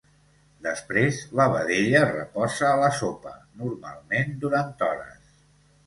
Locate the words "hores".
4.93-5.35